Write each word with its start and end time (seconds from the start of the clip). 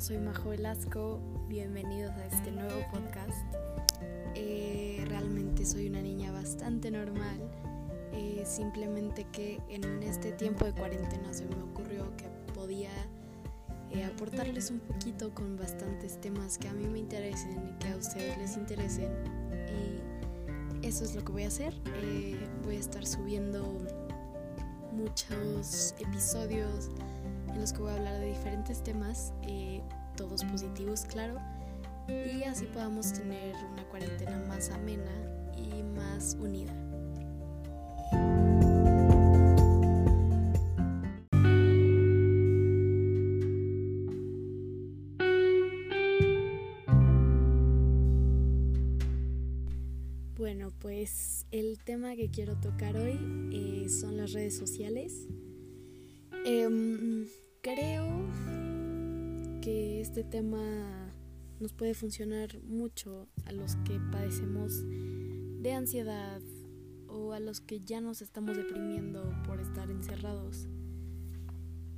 soy 0.00 0.16
Majo 0.16 0.48
Velasco, 0.48 1.20
bienvenidos 1.46 2.12
a 2.12 2.24
este 2.24 2.50
nuevo 2.50 2.80
podcast. 2.90 3.36
Eh, 4.34 5.04
realmente 5.08 5.66
soy 5.66 5.88
una 5.88 6.00
niña 6.00 6.32
bastante 6.32 6.90
normal, 6.90 7.38
eh, 8.12 8.42
simplemente 8.46 9.26
que 9.30 9.60
en 9.68 10.02
este 10.02 10.32
tiempo 10.32 10.64
de 10.64 10.72
cuarentena 10.72 11.34
se 11.34 11.44
me 11.44 11.60
ocurrió 11.60 12.16
que 12.16 12.24
podía 12.54 12.88
eh, 13.90 14.02
aportarles 14.04 14.70
un 14.70 14.80
poquito 14.80 15.34
con 15.34 15.58
bastantes 15.58 16.18
temas 16.18 16.56
que 16.56 16.68
a 16.68 16.72
mí 16.72 16.86
me 16.88 16.98
interesen 16.98 17.68
y 17.68 17.78
que 17.78 17.88
a 17.88 17.96
ustedes 17.98 18.38
les 18.38 18.56
interesen. 18.56 19.10
Y 20.82 20.86
eso 20.86 21.04
es 21.04 21.14
lo 21.14 21.22
que 21.22 21.32
voy 21.32 21.44
a 21.44 21.48
hacer. 21.48 21.74
voy 22.64 22.76
a 22.76 22.80
estar 22.80 23.06
subiendo 23.06 23.76
muchos 24.92 25.94
episodios 25.98 26.88
en 27.52 27.60
los 27.60 27.72
que 27.72 27.80
voy 27.80 27.90
a 27.90 27.96
hablar 27.96 28.20
de 28.20 28.26
diferentes 28.28 28.82
temas, 28.82 29.32
eh, 29.42 29.82
todos 30.16 30.44
positivos, 30.44 31.04
claro, 31.04 31.38
y 32.08 32.42
así 32.44 32.66
podamos 32.66 33.12
tener 33.12 33.54
una 33.72 33.84
cuarentena 33.84 34.38
más 34.48 34.70
amena 34.70 35.12
y 35.56 35.82
más 35.82 36.36
unida. 36.40 36.74
Bueno, 50.36 50.72
pues 50.80 51.46
el 51.50 51.78
tema 51.84 52.16
que 52.16 52.30
quiero 52.30 52.56
tocar 52.56 52.96
hoy 52.96 53.18
eh, 53.52 53.88
son 53.88 54.16
las 54.16 54.32
redes 54.32 54.56
sociales. 54.56 55.28
Em, 56.44 57.26
creo 57.60 58.06
que 59.60 60.00
este 60.00 60.24
tema 60.24 61.12
nos 61.60 61.74
puede 61.74 61.92
funcionar 61.92 62.58
mucho 62.62 63.28
a 63.44 63.52
los 63.52 63.76
que 63.76 64.00
padecemos 64.10 64.82
de 64.86 65.72
ansiedad 65.72 66.40
o 67.08 67.34
a 67.34 67.40
los 67.40 67.60
que 67.60 67.80
ya 67.80 68.00
nos 68.00 68.22
estamos 68.22 68.56
deprimiendo 68.56 69.30
por 69.46 69.60
estar 69.60 69.90
encerrados. 69.90 70.66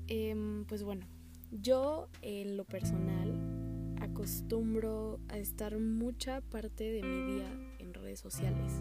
Em, 0.08 0.64
pues 0.64 0.83
bueno, 0.83 1.06
yo 1.52 2.08
en 2.20 2.56
lo 2.56 2.64
personal 2.64 3.95
acostumbro 4.00 5.20
a 5.28 5.39
estar 5.39 5.78
mucha 5.78 6.41
parte 6.41 6.91
de 6.91 7.02
mi 7.02 7.34
día 7.34 7.77
en 7.78 7.95
redes 7.95 8.19
sociales, 8.19 8.72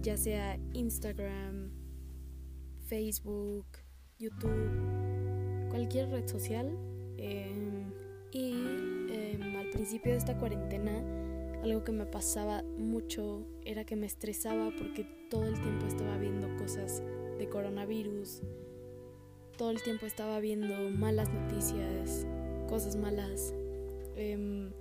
ya 0.00 0.16
sea 0.16 0.58
Instagram, 0.72 1.70
Facebook, 2.86 3.66
YouTube, 4.18 5.68
cualquier 5.70 6.10
red 6.10 6.26
social. 6.26 6.76
Em, 7.16 7.92
y 8.32 8.52
em, 9.10 9.56
al 9.56 9.70
principio 9.70 10.12
de 10.12 10.18
esta 10.18 10.36
cuarentena, 10.36 11.02
algo 11.62 11.82
que 11.84 11.92
me 11.92 12.06
pasaba 12.06 12.62
mucho 12.76 13.46
era 13.64 13.84
que 13.84 13.96
me 13.96 14.06
estresaba 14.06 14.70
porque 14.76 15.06
todo 15.30 15.46
el 15.46 15.60
tiempo 15.60 15.86
estaba 15.86 16.16
viendo 16.18 16.48
cosas 16.56 17.02
de 17.38 17.48
coronavirus, 17.48 18.42
todo 19.56 19.70
el 19.70 19.82
tiempo 19.82 20.06
estaba 20.06 20.38
viendo 20.40 20.74
malas 20.90 21.32
noticias, 21.32 22.26
cosas 22.68 22.96
malas. 22.96 23.54
Em, 24.16 24.72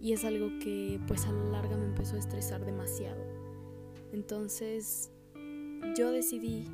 y 0.00 0.12
es 0.12 0.24
algo 0.24 0.48
que 0.62 1.00
pues 1.06 1.26
a 1.26 1.32
la 1.32 1.44
larga 1.44 1.76
me 1.76 1.86
empezó 1.86 2.16
a 2.16 2.18
estresar 2.18 2.64
demasiado. 2.64 3.22
Entonces 4.12 5.10
yo 5.96 6.10
decidí 6.10 6.68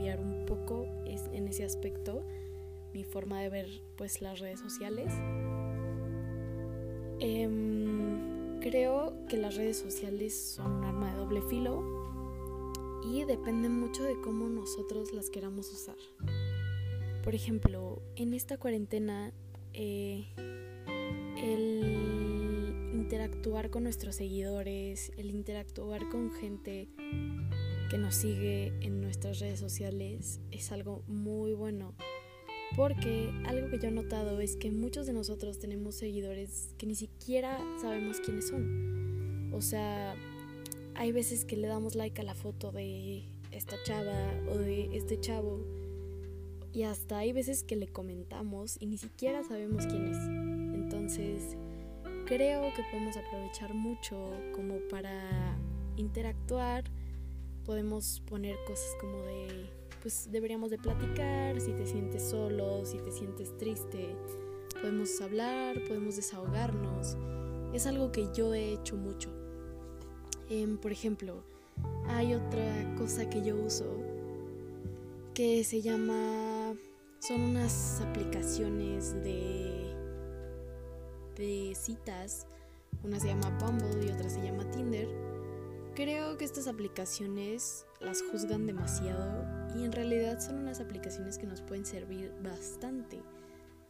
un 0.00 0.46
poco 0.46 0.86
en 1.04 1.48
ese 1.48 1.64
aspecto 1.64 2.24
mi 2.92 3.04
forma 3.04 3.40
de 3.40 3.48
ver 3.48 3.82
pues 3.96 4.20
las 4.20 4.40
redes 4.40 4.60
sociales. 4.60 5.12
Em, 7.20 8.60
creo 8.60 9.14
que 9.28 9.36
las 9.36 9.56
redes 9.56 9.78
sociales 9.78 10.54
son 10.56 10.72
un 10.72 10.84
arma 10.84 11.12
de 11.12 11.18
doble 11.18 11.42
filo 11.42 11.82
y 13.04 13.24
depende 13.24 13.68
mucho 13.68 14.02
de 14.02 14.20
cómo 14.20 14.48
nosotros 14.48 15.12
las 15.12 15.30
queramos 15.30 15.70
usar. 15.72 15.96
Por 17.22 17.34
ejemplo, 17.34 18.02
en 18.16 18.34
esta 18.34 18.56
cuarentena 18.56 19.32
eh, 19.74 20.26
el 21.36 22.90
interactuar 22.94 23.70
con 23.70 23.82
nuestros 23.82 24.16
seguidores, 24.16 25.12
el 25.16 25.30
interactuar 25.30 26.08
con 26.08 26.32
gente 26.32 26.88
que 27.90 27.98
nos 27.98 28.14
sigue 28.14 28.72
en 28.82 29.00
nuestras 29.00 29.40
redes 29.40 29.58
sociales 29.58 30.40
es 30.52 30.70
algo 30.70 31.02
muy 31.08 31.52
bueno. 31.54 31.92
Porque 32.76 33.32
algo 33.46 33.68
que 33.68 33.80
yo 33.80 33.88
he 33.88 33.90
notado 33.90 34.40
es 34.40 34.54
que 34.54 34.70
muchos 34.70 35.08
de 35.08 35.12
nosotros 35.12 35.58
tenemos 35.58 35.96
seguidores 35.96 36.72
que 36.78 36.86
ni 36.86 36.94
siquiera 36.94 37.58
sabemos 37.82 38.20
quiénes 38.20 38.46
son. 38.46 39.50
O 39.52 39.60
sea, 39.60 40.14
hay 40.94 41.10
veces 41.10 41.44
que 41.44 41.56
le 41.56 41.66
damos 41.66 41.96
like 41.96 42.20
a 42.20 42.24
la 42.24 42.36
foto 42.36 42.70
de 42.70 43.24
esta 43.50 43.74
chava 43.82 44.34
o 44.48 44.56
de 44.56 44.96
este 44.96 45.18
chavo. 45.18 45.58
Y 46.72 46.84
hasta 46.84 47.18
hay 47.18 47.32
veces 47.32 47.64
que 47.64 47.74
le 47.74 47.88
comentamos 47.88 48.76
y 48.78 48.86
ni 48.86 48.98
siquiera 48.98 49.42
sabemos 49.42 49.86
quién 49.86 50.06
es. 50.06 50.18
Entonces, 50.76 51.56
creo 52.26 52.72
que 52.72 52.84
podemos 52.92 53.16
aprovechar 53.16 53.74
mucho 53.74 54.30
como 54.54 54.76
para 54.88 55.58
interactuar 55.96 56.84
podemos 57.64 58.20
poner 58.28 58.56
cosas 58.66 58.96
como 59.00 59.22
de, 59.24 59.68
pues 60.02 60.28
deberíamos 60.30 60.70
de 60.70 60.78
platicar, 60.78 61.60
si 61.60 61.72
te 61.72 61.86
sientes 61.86 62.22
solo, 62.22 62.84
si 62.84 62.98
te 62.98 63.12
sientes 63.12 63.56
triste, 63.58 64.14
podemos 64.80 65.20
hablar, 65.20 65.82
podemos 65.86 66.16
desahogarnos. 66.16 67.16
Es 67.72 67.86
algo 67.86 68.10
que 68.10 68.28
yo 68.34 68.54
he 68.54 68.72
hecho 68.72 68.96
mucho. 68.96 69.30
Em, 70.48 70.76
por 70.78 70.92
ejemplo, 70.92 71.42
hay 72.06 72.34
otra 72.34 72.94
cosa 72.98 73.28
que 73.28 73.42
yo 73.44 73.56
uso 73.56 73.86
que 75.34 75.62
se 75.64 75.80
llama, 75.80 76.74
son 77.20 77.40
unas 77.40 78.00
aplicaciones 78.00 79.14
de, 79.22 79.94
de 81.36 81.74
citas. 81.74 82.46
Una 83.04 83.20
se 83.20 83.28
llama 83.28 83.56
Bumble 83.60 84.06
y 84.06 84.10
otra 84.10 84.28
se 84.28 84.42
llama 84.42 84.68
Tinder 84.70 85.08
Creo 86.00 86.38
que 86.38 86.46
estas 86.46 86.66
aplicaciones 86.66 87.84
las 88.00 88.22
juzgan 88.22 88.64
demasiado 88.64 89.44
y 89.76 89.84
en 89.84 89.92
realidad 89.92 90.40
son 90.40 90.56
unas 90.56 90.80
aplicaciones 90.80 91.36
que 91.36 91.46
nos 91.46 91.60
pueden 91.60 91.84
servir 91.84 92.32
bastante. 92.42 93.22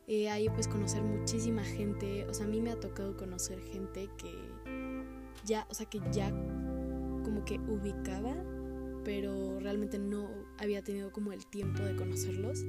Eh, 0.09 0.29
ahí 0.29 0.49
pues 0.49 0.67
conocer 0.67 1.05
muchísima 1.05 1.63
gente, 1.63 2.27
o 2.27 2.35
sea, 2.35 2.47
a 2.47 2.49
mí 2.49 2.61
me 2.61 2.73
ha 2.73 2.81
tocado 2.81 3.17
conocer 3.17 3.61
gente 3.61 4.11
que 4.19 4.35
ya, 5.45 5.69
o 5.71 5.75
sea, 5.75 5.87
que 5.87 6.01
ya 6.11 6.31
como 6.31 7.45
que 7.45 7.61
ubicaba, 7.61 8.35
pero 9.05 9.61
realmente 9.61 10.01
no 10.01 10.29
había 10.59 10.83
tenido 10.83 11.13
como 11.13 11.31
el 11.31 11.47
tiempo 11.47 11.85
de 11.85 11.95
conocerlos. 11.95 12.65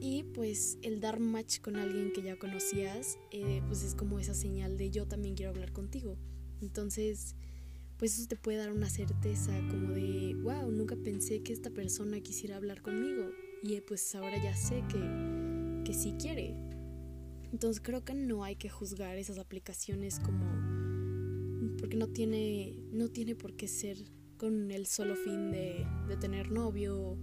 Y 0.00 0.24
pues 0.34 0.78
el 0.82 0.98
dar 0.98 1.20
match 1.20 1.60
con 1.60 1.76
alguien 1.76 2.12
que 2.12 2.22
ya 2.22 2.36
conocías, 2.36 3.16
eh, 3.30 3.62
pues 3.68 3.84
es 3.84 3.94
como 3.94 4.18
esa 4.18 4.34
señal 4.34 4.76
de 4.76 4.90
yo 4.90 5.06
también 5.06 5.36
quiero 5.36 5.52
hablar 5.52 5.72
contigo. 5.72 6.16
Entonces, 6.60 7.36
pues 7.98 8.18
eso 8.18 8.28
te 8.28 8.36
puede 8.36 8.58
dar 8.58 8.72
una 8.72 8.90
certeza 8.90 9.52
como 9.70 9.90
de, 9.90 10.34
wow, 10.42 10.70
nunca 10.70 10.96
pensé 10.96 11.42
que 11.42 11.52
esta 11.52 11.70
persona 11.70 12.20
quisiera 12.20 12.56
hablar 12.56 12.82
conmigo 12.82 13.30
y 13.62 13.74
eh, 13.74 13.82
pues 13.82 14.14
ahora 14.14 14.42
ya 14.42 14.54
sé 14.56 14.82
que, 14.88 15.82
que 15.84 15.94
sí 15.94 16.14
quiere. 16.18 16.54
Entonces 17.52 17.80
creo 17.80 18.04
que 18.04 18.14
no 18.14 18.42
hay 18.42 18.56
que 18.56 18.68
juzgar 18.68 19.16
esas 19.16 19.38
aplicaciones 19.38 20.18
como 20.18 20.44
porque 21.78 21.96
no 21.96 22.08
tiene 22.08 22.76
no 22.92 23.08
tiene 23.08 23.34
por 23.34 23.54
qué 23.54 23.68
ser 23.68 23.96
con 24.36 24.70
el 24.70 24.86
solo 24.86 25.16
fin 25.16 25.50
de, 25.50 25.86
de 26.08 26.16
tener 26.16 26.50
novio 26.50 27.16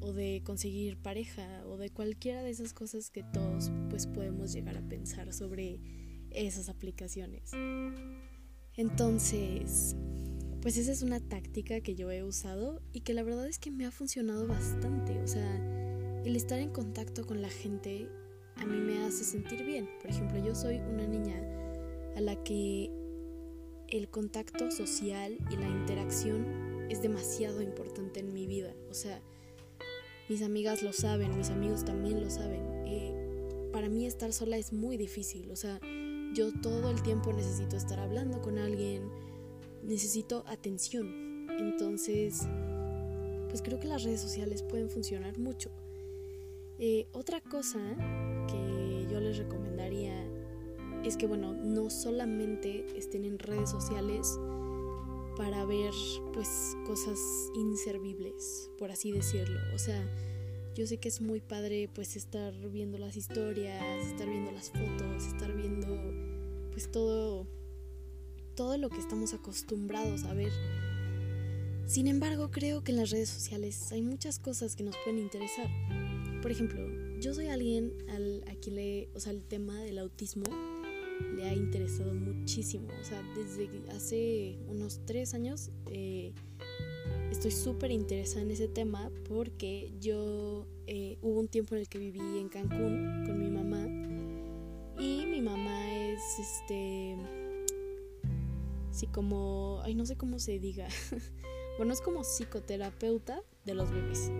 o 0.00 0.12
de 0.12 0.42
conseguir 0.44 0.96
pareja 0.96 1.64
o 1.66 1.76
de 1.76 1.90
cualquiera 1.90 2.42
de 2.42 2.50
esas 2.50 2.72
cosas 2.72 3.10
que 3.10 3.22
todos 3.22 3.70
pues 3.90 4.06
podemos 4.06 4.52
llegar 4.52 4.76
a 4.76 4.82
pensar 4.82 5.32
sobre 5.32 5.80
esas 6.30 6.68
aplicaciones. 6.68 7.52
Entonces, 8.76 9.96
pues 10.62 10.76
esa 10.76 10.92
es 10.92 11.02
una 11.02 11.20
táctica 11.20 11.80
que 11.80 11.94
yo 11.94 12.10
he 12.10 12.22
usado 12.22 12.80
y 12.92 13.00
que 13.00 13.14
la 13.14 13.22
verdad 13.22 13.48
es 13.48 13.58
que 13.58 13.70
me 13.70 13.84
ha 13.84 13.90
funcionado 13.90 14.46
bastante. 14.46 15.20
O 15.20 15.26
sea, 15.26 15.56
el 16.24 16.36
estar 16.36 16.58
en 16.58 16.70
contacto 16.70 17.26
con 17.26 17.42
la 17.42 17.50
gente 17.50 18.08
a 18.56 18.64
mí 18.64 18.78
me 18.78 19.04
hace 19.04 19.24
sentir 19.24 19.64
bien. 19.64 19.88
Por 20.00 20.10
ejemplo, 20.10 20.38
yo 20.38 20.54
soy 20.54 20.78
una 20.78 21.06
niña 21.06 21.42
a 22.16 22.20
la 22.20 22.42
que 22.44 22.90
el 23.88 24.08
contacto 24.08 24.70
social 24.70 25.36
y 25.50 25.56
la 25.56 25.68
interacción 25.68 26.86
es 26.88 27.02
demasiado 27.02 27.60
importante 27.60 28.20
en 28.20 28.32
mi 28.32 28.46
vida. 28.46 28.72
O 28.90 28.94
sea, 28.94 29.20
mis 30.28 30.42
amigas 30.42 30.82
lo 30.82 30.92
saben, 30.92 31.36
mis 31.36 31.50
amigos 31.50 31.84
también 31.84 32.22
lo 32.22 32.30
saben. 32.30 32.62
Eh, 32.86 33.70
para 33.72 33.88
mí 33.88 34.06
estar 34.06 34.32
sola 34.32 34.56
es 34.56 34.72
muy 34.72 34.96
difícil. 34.96 35.50
O 35.50 35.56
sea, 35.56 35.80
yo 36.34 36.52
todo 36.52 36.90
el 36.90 37.02
tiempo 37.02 37.32
necesito 37.32 37.76
estar 37.76 37.98
hablando 38.00 38.40
con 38.40 38.58
alguien, 38.58 39.10
necesito 39.82 40.44
atención. 40.46 41.46
Entonces, 41.58 42.46
pues 43.48 43.62
creo 43.62 43.78
que 43.78 43.88
las 43.88 44.02
redes 44.02 44.20
sociales 44.20 44.62
pueden 44.62 44.88
funcionar 44.90 45.38
mucho. 45.38 45.70
Eh, 46.78 47.06
otra 47.12 47.40
cosa 47.40 47.78
que 48.48 49.06
yo 49.10 49.20
les 49.20 49.38
recomendaría 49.38 50.14
es 51.04 51.16
que, 51.16 51.26
bueno, 51.26 51.52
no 51.52 51.90
solamente 51.90 52.86
estén 52.96 53.24
en 53.24 53.38
redes 53.38 53.70
sociales 53.70 54.38
para 55.36 55.64
ver, 55.64 55.92
pues, 56.32 56.76
cosas 56.86 57.18
inservibles, 57.54 58.70
por 58.78 58.90
así 58.90 59.12
decirlo. 59.12 59.58
O 59.74 59.78
sea, 59.78 60.02
yo 60.74 60.86
sé 60.86 60.98
que 60.98 61.08
es 61.08 61.20
muy 61.20 61.40
padre, 61.40 61.88
pues, 61.92 62.16
estar 62.16 62.54
viendo 62.70 62.98
las 62.98 63.16
historias, 63.16 64.06
estar 64.06 64.28
viendo 64.28 64.50
las 64.52 64.70
fotos, 64.70 65.26
estar 65.26 65.52
viendo, 65.54 65.96
pues, 66.70 66.90
todo, 66.90 67.46
todo 68.54 68.78
lo 68.78 68.88
que 68.88 68.98
estamos 68.98 69.34
acostumbrados 69.34 70.24
a 70.24 70.34
ver. 70.34 70.52
Sin 71.86 72.06
embargo, 72.06 72.50
creo 72.50 72.82
que 72.82 72.92
en 72.92 72.98
las 72.98 73.10
redes 73.10 73.28
sociales 73.28 73.92
hay 73.92 74.02
muchas 74.02 74.38
cosas 74.38 74.76
que 74.76 74.82
nos 74.82 74.96
pueden 75.04 75.18
interesar. 75.18 75.68
Por 76.40 76.50
ejemplo, 76.50 76.80
yo 77.20 77.34
soy 77.34 77.48
alguien 77.48 77.92
al, 78.08 78.44
a 78.48 78.54
quien 78.54 78.76
le, 78.76 79.08
o 79.14 79.20
sea, 79.20 79.32
el 79.32 79.44
tema 79.44 79.80
del 79.82 79.98
autismo 79.98 80.44
le 81.36 81.48
ha 81.48 81.54
interesado 81.54 82.14
muchísimo. 82.14 82.88
O 83.00 83.04
sea, 83.04 83.22
desde 83.34 83.68
hace 83.90 84.58
unos 84.68 85.00
tres 85.04 85.34
años 85.34 85.70
eh, 85.90 86.32
estoy 87.30 87.50
súper 87.50 87.90
interesada 87.90 88.42
en 88.42 88.50
ese 88.50 88.68
tema 88.68 89.10
porque 89.28 89.92
yo 90.00 90.66
eh, 90.86 91.18
hubo 91.22 91.40
un 91.40 91.48
tiempo 91.48 91.74
en 91.74 91.82
el 91.82 91.88
que 91.88 91.98
viví 91.98 92.20
en 92.38 92.48
Cancún 92.48 93.24
con 93.26 93.38
mi 93.38 93.50
mamá 93.50 93.86
y 94.98 95.26
mi 95.26 95.40
mamá 95.40 95.92
es 95.94 96.20
este 96.38 97.16
sí 98.90 99.06
como 99.06 99.80
ay 99.84 99.94
no 99.94 100.04
sé 100.06 100.16
cómo 100.16 100.38
se 100.38 100.58
diga 100.58 100.88
bueno 101.78 101.92
es 101.92 102.00
como 102.00 102.22
psicoterapeuta 102.22 103.42
de 103.64 103.74
los 103.74 103.90
bebés 103.90 104.30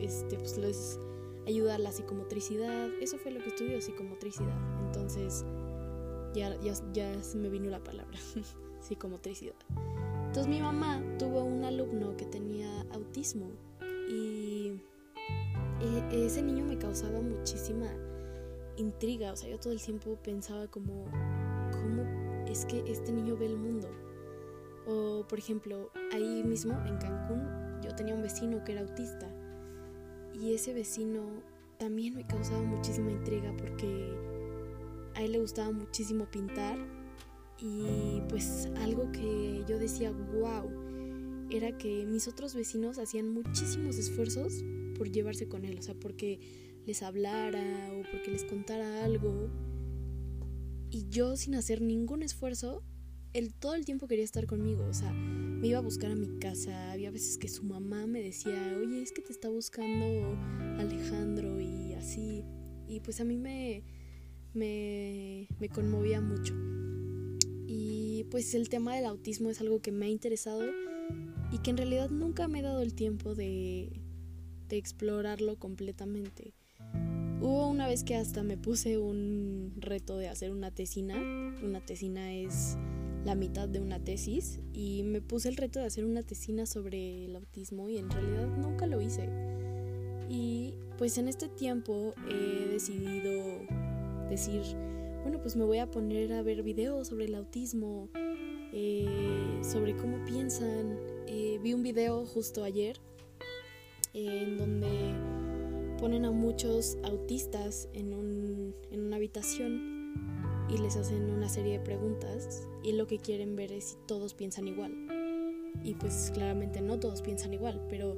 este 0.00 0.36
pues 0.36 0.56
les 0.58 0.98
ayuda 1.46 1.74
a 1.74 1.78
la 1.78 1.92
psicomotricidad 1.92 2.88
eso 3.00 3.18
fue 3.18 3.32
lo 3.32 3.40
que 3.40 3.50
estudió 3.50 3.80
psicomotricidad 3.80 4.56
entonces 4.86 5.44
ya, 6.34 6.58
ya, 6.60 6.72
ya 6.92 7.22
se 7.22 7.36
me 7.36 7.48
vino 7.48 7.70
la 7.70 7.82
palabra, 7.82 8.18
psicomotricidad. 8.80 9.54
Entonces 10.32 10.50
mi 10.50 10.62
mamá 10.62 10.98
tuvo 11.18 11.44
un 11.44 11.62
alumno 11.62 12.16
que 12.16 12.24
tenía 12.24 12.86
autismo 12.94 13.50
y 14.08 14.80
e, 15.82 16.24
ese 16.24 16.40
niño 16.40 16.64
me 16.64 16.78
causaba 16.78 17.20
muchísima 17.20 17.86
intriga, 18.78 19.32
o 19.32 19.36
sea, 19.36 19.50
yo 19.50 19.58
todo 19.60 19.74
el 19.74 19.82
tiempo 19.82 20.16
pensaba 20.22 20.68
como, 20.68 21.04
¿cómo 21.70 22.04
es 22.48 22.64
que 22.64 22.82
este 22.90 23.12
niño 23.12 23.36
ve 23.36 23.44
el 23.44 23.58
mundo? 23.58 23.90
O, 24.86 25.26
por 25.28 25.38
ejemplo, 25.38 25.90
ahí 26.14 26.42
mismo 26.42 26.80
en 26.86 26.96
Cancún 26.96 27.82
yo 27.82 27.94
tenía 27.94 28.14
un 28.14 28.22
vecino 28.22 28.64
que 28.64 28.72
era 28.72 28.80
autista 28.80 29.28
y 30.32 30.54
ese 30.54 30.72
vecino 30.72 31.42
también 31.76 32.14
me 32.14 32.26
causaba 32.26 32.62
muchísima 32.62 33.10
intriga 33.10 33.52
porque 33.58 34.16
a 35.14 35.20
él 35.20 35.32
le 35.32 35.40
gustaba 35.40 35.72
muchísimo 35.72 36.24
pintar 36.24 36.78
y 37.62 38.20
pues 38.28 38.68
algo 38.80 39.12
que 39.12 39.64
yo 39.68 39.78
decía, 39.78 40.10
wow, 40.10 40.68
era 41.48 41.76
que 41.78 42.04
mis 42.06 42.26
otros 42.26 42.54
vecinos 42.54 42.98
hacían 42.98 43.28
muchísimos 43.28 43.98
esfuerzos 43.98 44.64
por 44.98 45.10
llevarse 45.10 45.48
con 45.48 45.64
él, 45.64 45.78
o 45.78 45.82
sea, 45.82 45.94
porque 45.94 46.40
les 46.86 47.02
hablara 47.02 47.92
o 47.92 48.02
porque 48.10 48.32
les 48.32 48.44
contara 48.44 49.04
algo. 49.04 49.48
Y 50.90 51.08
yo 51.08 51.36
sin 51.36 51.54
hacer 51.54 51.80
ningún 51.80 52.22
esfuerzo, 52.22 52.82
él 53.32 53.54
todo 53.54 53.74
el 53.76 53.84
tiempo 53.84 54.08
quería 54.08 54.24
estar 54.24 54.46
conmigo, 54.46 54.84
o 54.84 54.92
sea, 54.92 55.12
me 55.12 55.68
iba 55.68 55.78
a 55.78 55.82
buscar 55.82 56.10
a 56.10 56.16
mi 56.16 56.38
casa, 56.40 56.90
había 56.90 57.12
veces 57.12 57.38
que 57.38 57.48
su 57.48 57.62
mamá 57.62 58.08
me 58.08 58.22
decía, 58.22 58.76
oye, 58.80 59.00
es 59.02 59.12
que 59.12 59.22
te 59.22 59.30
está 59.30 59.48
buscando 59.48 60.36
Alejandro 60.80 61.60
y 61.60 61.92
así. 61.92 62.44
Y 62.88 63.00
pues 63.00 63.20
a 63.20 63.24
mí 63.24 63.36
me, 63.36 63.84
me, 64.52 65.46
me 65.60 65.68
conmovía 65.68 66.20
mucho. 66.20 66.54
Pues 68.32 68.54
el 68.54 68.70
tema 68.70 68.96
del 68.96 69.04
autismo 69.04 69.50
es 69.50 69.60
algo 69.60 69.82
que 69.82 69.92
me 69.92 70.06
ha 70.06 70.08
interesado 70.08 70.64
y 71.50 71.58
que 71.58 71.68
en 71.68 71.76
realidad 71.76 72.08
nunca 72.08 72.48
me 72.48 72.60
he 72.60 72.62
dado 72.62 72.80
el 72.80 72.94
tiempo 72.94 73.34
de, 73.34 73.92
de 74.70 74.78
explorarlo 74.78 75.56
completamente. 75.58 76.54
Hubo 77.42 77.68
una 77.68 77.86
vez 77.86 78.04
que 78.04 78.16
hasta 78.16 78.42
me 78.42 78.56
puse 78.56 78.96
un 78.96 79.74
reto 79.76 80.16
de 80.16 80.28
hacer 80.28 80.50
una 80.50 80.70
tesina. 80.70 81.14
Una 81.62 81.84
tesina 81.84 82.32
es 82.32 82.78
la 83.26 83.34
mitad 83.34 83.68
de 83.68 83.80
una 83.80 84.02
tesis 84.02 84.60
y 84.72 85.02
me 85.02 85.20
puse 85.20 85.50
el 85.50 85.58
reto 85.58 85.80
de 85.80 85.84
hacer 85.84 86.06
una 86.06 86.22
tesina 86.22 86.64
sobre 86.64 87.26
el 87.26 87.36
autismo 87.36 87.90
y 87.90 87.98
en 87.98 88.08
realidad 88.08 88.46
nunca 88.46 88.86
lo 88.86 89.02
hice. 89.02 89.28
Y 90.30 90.72
pues 90.96 91.18
en 91.18 91.28
este 91.28 91.50
tiempo 91.50 92.14
he 92.30 92.66
decidido 92.70 93.60
decir, 94.30 94.62
bueno, 95.22 95.38
pues 95.38 95.54
me 95.54 95.64
voy 95.64 95.78
a 95.78 95.90
poner 95.90 96.32
a 96.32 96.42
ver 96.42 96.62
videos 96.62 97.08
sobre 97.08 97.26
el 97.26 97.34
autismo, 97.34 98.08
eh, 98.72 99.60
sobre 99.62 99.96
cómo 99.96 100.24
piensan. 100.24 100.98
Eh, 101.26 101.58
vi 101.62 101.74
un 101.74 101.82
video 101.82 102.24
justo 102.26 102.64
ayer 102.64 102.98
eh, 104.14 104.42
en 104.42 104.58
donde 104.58 105.14
ponen 105.98 106.24
a 106.24 106.30
muchos 106.30 106.98
autistas 107.04 107.88
en, 107.92 108.12
un, 108.14 108.74
en 108.90 109.06
una 109.06 109.16
habitación 109.16 110.14
y 110.68 110.78
les 110.78 110.96
hacen 110.96 111.30
una 111.30 111.48
serie 111.48 111.78
de 111.78 111.84
preguntas 111.84 112.66
y 112.82 112.92
lo 112.92 113.06
que 113.06 113.18
quieren 113.18 113.56
ver 113.56 113.72
es 113.72 113.84
si 113.84 113.96
todos 114.06 114.34
piensan 114.34 114.68
igual. 114.68 114.92
Y 115.84 115.94
pues 115.94 116.30
claramente 116.34 116.80
no 116.80 116.98
todos 116.98 117.22
piensan 117.22 117.54
igual, 117.54 117.84
pero 117.88 118.16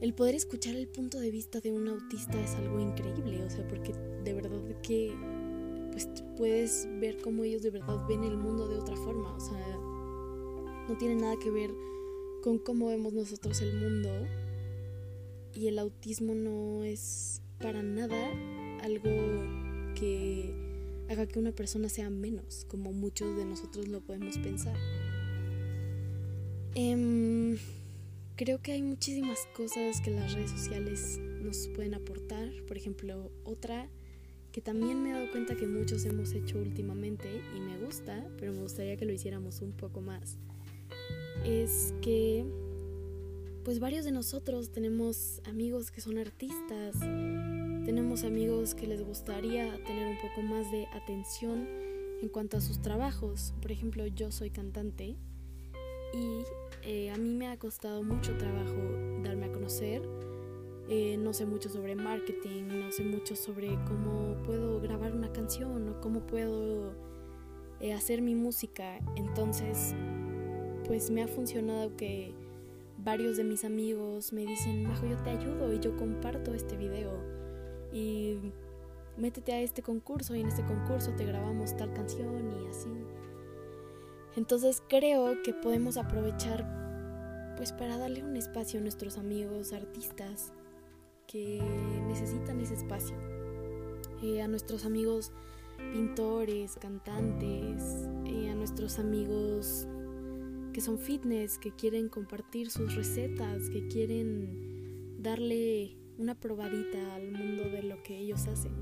el 0.00 0.14
poder 0.14 0.34
escuchar 0.34 0.74
el 0.74 0.88
punto 0.88 1.20
de 1.20 1.30
vista 1.30 1.60
de 1.60 1.70
un 1.70 1.88
autista 1.88 2.40
es 2.40 2.54
algo 2.56 2.80
increíble, 2.80 3.42
o 3.42 3.50
sea, 3.50 3.66
porque 3.68 3.92
de 4.24 4.34
verdad 4.34 4.60
que 4.82 5.14
pues 5.92 6.08
puedes 6.36 6.88
ver 7.00 7.18
cómo 7.22 7.44
ellos 7.44 7.62
de 7.62 7.70
verdad 7.70 8.06
ven 8.08 8.24
el 8.24 8.36
mundo 8.36 8.68
de 8.68 8.76
otra 8.76 8.96
forma, 8.96 9.34
o 9.34 9.40
sea, 9.40 9.78
no 10.88 10.96
tiene 10.98 11.16
nada 11.16 11.36
que 11.38 11.50
ver 11.50 11.70
con 12.42 12.58
cómo 12.58 12.88
vemos 12.88 13.12
nosotros 13.12 13.60
el 13.60 13.78
mundo 13.80 14.10
y 15.54 15.68
el 15.68 15.78
autismo 15.78 16.34
no 16.34 16.82
es 16.82 17.40
para 17.60 17.82
nada 17.82 18.30
algo 18.82 19.10
que 19.94 20.52
haga 21.08 21.26
que 21.26 21.38
una 21.38 21.52
persona 21.52 21.88
sea 21.88 22.10
menos, 22.10 22.64
como 22.68 22.92
muchos 22.92 23.36
de 23.36 23.44
nosotros 23.44 23.86
lo 23.88 24.00
podemos 24.00 24.38
pensar. 24.38 24.76
Eh, 26.74 27.58
Creo 28.36 28.60
que 28.62 28.72
hay 28.72 28.82
muchísimas 28.82 29.46
cosas 29.54 30.00
que 30.00 30.10
las 30.10 30.32
redes 30.32 30.50
sociales 30.50 31.20
nos 31.42 31.68
pueden 31.76 31.94
aportar. 31.94 32.48
Por 32.66 32.78
ejemplo, 32.78 33.30
otra 33.44 33.88
que 34.52 34.60
también 34.60 35.02
me 35.02 35.10
he 35.10 35.12
dado 35.14 35.30
cuenta 35.30 35.56
que 35.56 35.66
muchos 35.66 36.04
hemos 36.04 36.32
hecho 36.32 36.58
últimamente 36.58 37.42
y 37.56 37.60
me 37.60 37.78
gusta, 37.78 38.24
pero 38.38 38.52
me 38.52 38.60
gustaría 38.60 38.96
que 38.96 39.04
lo 39.04 39.12
hiciéramos 39.12 39.60
un 39.62 39.72
poco 39.72 40.00
más, 40.00 40.38
es 41.44 41.94
que 42.02 42.44
pues 43.64 43.78
varios 43.78 44.04
de 44.04 44.10
nosotros 44.10 44.70
tenemos 44.70 45.40
amigos 45.44 45.90
que 45.90 46.00
son 46.00 46.18
artistas, 46.18 46.98
tenemos 47.84 48.24
amigos 48.24 48.74
que 48.74 48.86
les 48.86 49.02
gustaría 49.02 49.72
tener 49.84 50.08
un 50.08 50.20
poco 50.20 50.42
más 50.42 50.70
de 50.72 50.86
atención 50.92 51.68
en 52.20 52.28
cuanto 52.28 52.56
a 52.56 52.60
sus 52.60 52.80
trabajos. 52.80 53.54
Por 53.60 53.72
ejemplo, 53.72 54.06
yo 54.06 54.32
soy 54.32 54.50
cantante 54.50 55.16
y 56.12 56.42
eh, 56.84 57.10
a 57.10 57.16
mí 57.18 57.34
me 57.34 57.48
ha 57.48 57.56
costado 57.58 58.02
mucho 58.02 58.36
trabajo 58.36 58.76
darme 59.22 59.46
a 59.46 59.52
conocer. 59.52 60.02
Eh, 60.88 61.16
no 61.16 61.32
sé 61.32 61.46
mucho 61.46 61.68
sobre 61.68 61.94
marketing, 61.94 62.64
no 62.64 62.90
sé 62.90 63.04
mucho 63.04 63.36
sobre 63.36 63.78
cómo 63.86 64.42
puedo 64.42 64.80
grabar 64.80 65.14
una 65.14 65.32
canción 65.32 65.88
o 65.88 66.00
cómo 66.00 66.26
puedo 66.26 66.92
eh, 67.80 67.92
hacer 67.92 68.20
mi 68.20 68.34
música. 68.34 68.98
Entonces, 69.16 69.94
pues 70.86 71.10
me 71.10 71.22
ha 71.22 71.28
funcionado 71.28 71.96
que 71.96 72.34
varios 72.98 73.36
de 73.36 73.44
mis 73.44 73.64
amigos 73.64 74.32
me 74.32 74.44
dicen, 74.44 74.84
Majo, 74.84 75.06
yo 75.06 75.16
te 75.22 75.30
ayudo 75.30 75.72
y 75.72 75.80
yo 75.80 75.96
comparto 75.96 76.52
este 76.52 76.76
video. 76.76 77.12
Y 77.92 78.38
métete 79.16 79.52
a 79.52 79.60
este 79.60 79.82
concurso 79.82 80.34
y 80.34 80.40
en 80.40 80.48
este 80.48 80.64
concurso 80.64 81.12
te 81.12 81.24
grabamos 81.24 81.76
tal 81.76 81.92
canción 81.92 82.52
y 82.60 82.68
así. 82.68 82.90
Entonces 84.36 84.82
creo 84.88 85.42
que 85.42 85.52
podemos 85.52 85.96
aprovechar 85.96 86.80
pues 87.56 87.72
para 87.72 87.98
darle 87.98 88.24
un 88.24 88.36
espacio 88.36 88.80
a 88.80 88.82
nuestros 88.82 89.18
amigos 89.18 89.72
artistas 89.72 90.52
que 91.26 91.60
necesitan 92.08 92.60
ese 92.60 92.74
espacio. 92.74 93.16
Eh, 94.22 94.42
a 94.42 94.48
nuestros 94.48 94.84
amigos 94.84 95.32
pintores, 95.92 96.76
cantantes, 96.76 98.06
eh, 98.26 98.50
a 98.50 98.54
nuestros 98.54 98.98
amigos 98.98 99.86
que 100.72 100.80
son 100.80 100.98
fitness, 100.98 101.58
que 101.58 101.72
quieren 101.72 102.08
compartir 102.08 102.70
sus 102.70 102.94
recetas, 102.94 103.68
que 103.68 103.88
quieren 103.88 105.16
darle 105.18 105.96
una 106.18 106.38
probadita 106.38 107.14
al 107.14 107.30
mundo 107.30 107.64
de 107.64 107.82
lo 107.82 108.02
que 108.02 108.18
ellos 108.18 108.46
hacen. 108.46 108.72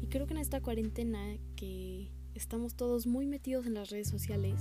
Y 0.00 0.06
creo 0.06 0.26
que 0.26 0.34
en 0.34 0.40
esta 0.40 0.60
cuarentena 0.60 1.36
que 1.56 2.10
estamos 2.34 2.76
todos 2.76 3.06
muy 3.06 3.26
metidos 3.26 3.66
en 3.66 3.74
las 3.74 3.90
redes 3.90 4.08
sociales, 4.08 4.60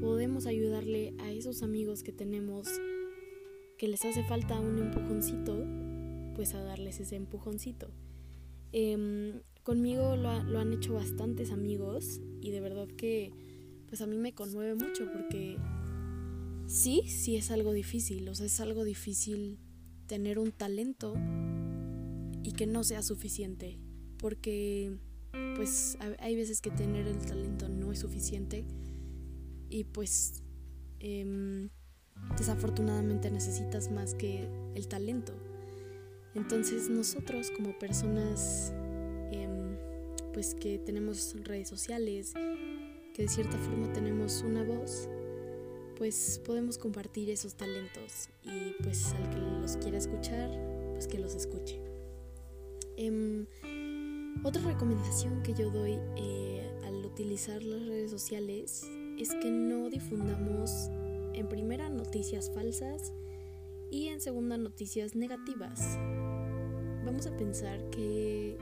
podemos 0.00 0.46
ayudarle 0.46 1.14
a 1.20 1.30
esos 1.30 1.62
amigos 1.62 2.02
que 2.02 2.12
tenemos 2.12 2.68
que 3.78 3.88
les 3.88 4.04
hace 4.04 4.24
falta 4.24 4.60
un 4.60 4.78
empujoncito, 4.78 5.64
pues 6.34 6.54
a 6.54 6.62
darles 6.62 7.00
ese 7.00 7.16
empujoncito. 7.16 7.90
Em, 8.72 9.42
conmigo 9.62 10.16
lo, 10.16 10.30
han 10.30 10.72
hecho 10.72 10.94
bastantes 10.94 11.50
amigos 11.50 12.20
y 12.40 12.50
de 12.50 12.60
verdad 12.60 12.88
que 12.88 13.32
pues 13.88 14.00
a 14.00 14.06
mí 14.06 14.16
me 14.16 14.34
conmueve 14.34 14.74
mucho 14.74 15.10
porque 15.12 15.58
sí, 16.66 17.02
sí 17.06 17.36
es 17.36 17.50
algo 17.50 17.72
difícil, 17.72 18.28
o 18.28 18.34
sea, 18.34 18.46
es 18.46 18.60
algo 18.60 18.84
difícil 18.84 19.58
tener 20.06 20.38
un 20.38 20.50
talento 20.50 21.14
y 22.42 22.52
que 22.52 22.66
no 22.66 22.82
sea 22.84 23.02
suficiente, 23.02 23.78
porque 24.18 24.96
pues 25.56 25.98
hay 26.18 26.36
veces 26.36 26.60
que 26.60 26.70
tener 26.70 27.06
el 27.06 27.18
talento 27.18 27.68
no 27.68 27.92
es 27.92 27.98
suficiente 27.98 28.64
y 29.68 29.84
pues 29.84 30.42
em, 31.00 31.68
desafortunadamente 32.36 33.30
necesitas 33.30 33.90
más 33.90 34.14
que 34.14 34.48
el 34.74 34.88
talento. 34.88 35.34
Entonces 36.34 36.88
nosotros 36.88 37.50
como 37.50 37.78
personas 37.78 38.72
em, 39.30 39.76
pues 40.32 40.54
que 40.54 40.78
tenemos 40.78 41.34
redes 41.44 41.68
sociales, 41.68 42.32
que 43.14 43.22
de 43.22 43.28
cierta 43.28 43.58
forma 43.58 43.92
tenemos 43.92 44.42
una 44.42 44.62
voz, 44.62 45.08
pues 45.96 46.40
podemos 46.44 46.78
compartir 46.78 47.30
esos 47.30 47.54
talentos 47.54 48.28
y 48.42 48.82
pues 48.82 49.12
al 49.12 49.30
que 49.30 49.38
los 49.60 49.76
quiera 49.76 49.98
escuchar, 49.98 50.50
pues 50.92 51.06
que 51.06 51.18
los 51.18 51.34
escuche. 51.34 51.80
Em, 52.96 53.46
otra 54.42 54.62
recomendación 54.62 55.42
que 55.42 55.54
yo 55.54 55.70
doy 55.70 55.98
eh, 56.16 56.68
al 56.84 57.04
utilizar 57.04 57.62
las 57.62 57.86
redes 57.86 58.10
sociales 58.10 58.84
es 59.18 59.34
que 59.34 59.50
no 59.50 59.90
difundamos 59.90 60.88
en 61.34 61.48
primera 61.48 61.88
noticias 61.88 62.50
falsas 62.54 63.12
y 63.90 64.08
en 64.08 64.20
segunda 64.20 64.56
noticias 64.56 65.14
negativas. 65.14 65.98
Vamos 67.12 67.26
a 67.26 67.36
pensar 67.36 67.90
que 67.90 68.56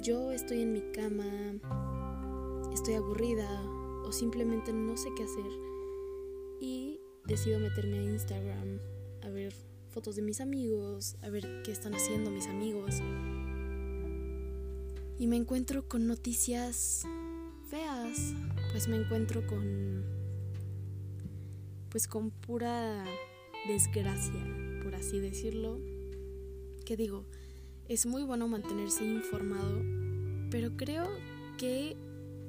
yo 0.00 0.32
estoy 0.32 0.62
en 0.62 0.72
mi 0.72 0.80
cama, 0.92 1.26
estoy 2.72 2.94
aburrida 2.94 3.62
o 4.02 4.12
simplemente 4.12 4.72
no 4.72 4.96
sé 4.96 5.10
qué 5.14 5.24
hacer 5.24 5.44
y 6.58 7.02
decido 7.26 7.58
meterme 7.58 7.98
a 7.98 8.02
Instagram 8.02 8.80
a 9.24 9.28
ver 9.28 9.52
fotos 9.90 10.16
de 10.16 10.22
mis 10.22 10.40
amigos, 10.40 11.18
a 11.20 11.28
ver 11.28 11.60
qué 11.64 11.70
están 11.70 11.94
haciendo 11.94 12.30
mis 12.30 12.46
amigos. 12.46 13.02
Y 15.18 15.26
me 15.26 15.36
encuentro 15.36 15.86
con 15.86 16.06
noticias 16.06 17.04
feas, 17.68 18.32
pues 18.72 18.88
me 18.88 18.96
encuentro 18.96 19.46
con 19.46 20.02
pues 21.90 22.08
con 22.08 22.30
pura 22.30 23.04
desgracia, 23.68 24.40
por 24.82 24.94
así 24.94 25.20
decirlo. 25.20 25.93
Que 26.84 26.96
digo, 26.96 27.24
es 27.88 28.06
muy 28.06 28.22
bueno 28.22 28.48
mantenerse 28.48 29.04
informado, 29.04 29.82
pero 30.50 30.76
creo 30.76 31.08
que 31.58 31.96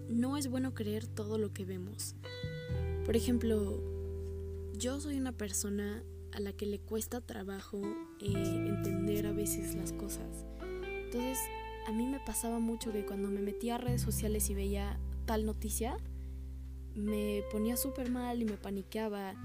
no 0.09 0.37
es 0.37 0.49
bueno 0.49 0.73
creer 0.73 1.07
todo 1.07 1.37
lo 1.37 1.53
que 1.53 1.65
vemos. 1.65 2.15
Por 3.05 3.15
ejemplo, 3.15 3.81
yo 4.77 4.99
soy 4.99 5.17
una 5.17 5.31
persona 5.31 6.03
a 6.33 6.39
la 6.39 6.53
que 6.53 6.65
le 6.65 6.79
cuesta 6.79 7.21
trabajo 7.21 7.81
eh, 8.19 8.33
entender 8.33 9.27
a 9.27 9.31
veces 9.31 9.75
las 9.75 9.93
cosas. 9.93 10.45
Entonces, 11.05 11.39
a 11.87 11.91
mí 11.91 12.07
me 12.07 12.19
pasaba 12.19 12.59
mucho 12.59 12.91
que 12.91 13.05
cuando 13.05 13.29
me 13.29 13.41
metía 13.41 13.75
a 13.75 13.77
redes 13.77 14.01
sociales 14.01 14.49
y 14.49 14.55
veía 14.55 14.99
tal 15.25 15.45
noticia, 15.45 15.97
me 16.93 17.43
ponía 17.51 17.77
súper 17.77 18.09
mal 18.09 18.41
y 18.41 18.45
me 18.45 18.57
paniqueaba 18.57 19.35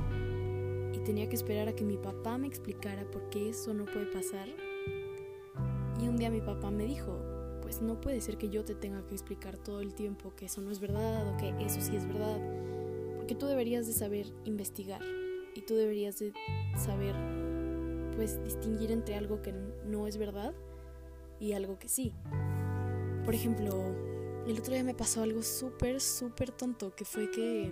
y 0.93 0.99
tenía 1.01 1.29
que 1.29 1.37
esperar 1.37 1.69
a 1.69 1.77
que 1.77 1.85
mi 1.85 1.97
papá 1.97 2.39
me 2.39 2.47
explicara 2.47 3.05
por 3.11 3.29
qué 3.31 3.51
eso 3.51 3.75
no 3.75 3.85
puede 3.85 4.07
pasar. 4.07 4.49
Y 6.01 6.09
un 6.09 6.17
día 6.17 6.31
mi 6.31 6.41
papá 6.41 6.71
me 6.71 6.85
dijo, 6.85 7.19
pues 7.63 7.83
no 7.83 8.01
puede 8.01 8.21
ser 8.21 8.39
que 8.39 8.49
yo 8.49 8.65
te 8.65 8.75
tenga 8.75 9.07
que 9.07 9.15
explicar 9.15 9.59
todo 9.59 9.81
el 9.81 9.95
tiempo 9.95 10.35
que 10.35 10.47
eso 10.47 10.61
no 10.61 10.71
es 10.71 10.81
verdad 10.81 11.29
o 11.29 11.37
que 11.37 11.55
eso 11.65 11.81
sí 11.81 11.95
es 11.95 12.07
verdad, 12.07 12.39
porque 13.17 13.35
tú 13.35 13.47
deberías 13.47 13.87
de 13.87 13.93
saber 13.93 14.27
investigar 14.45 15.03
y 15.55 15.63
tú 15.63 15.75
deberías 15.75 16.19
de 16.19 16.33
saber 16.77 17.15
pues 18.17 18.43
distinguir 18.45 18.91
entre 18.93 19.15
algo 19.15 19.43
que 19.43 19.55
no 19.87 20.07
es 20.07 20.17
verdad 20.17 20.55
y 21.39 21.53
algo 21.53 21.79
que 21.79 21.89
sí. 21.89 22.15
Por 23.25 23.35
ejemplo, 23.35 23.95
el 24.47 24.59
otro 24.59 24.73
día 24.73 24.85
me 24.85 24.95
pasó 24.95 25.23
algo 25.23 25.43
súper, 25.43 26.01
súper 26.01 26.51
tonto, 26.51 26.95
que 26.95 27.05
fue 27.05 27.31
que 27.31 27.71